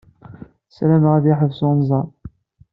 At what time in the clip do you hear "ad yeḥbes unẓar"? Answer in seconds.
1.15-2.07